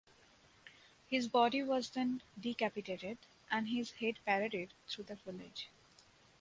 [1.11, 3.19] His body was then decapitated
[3.51, 5.69] and his head paraded through the village.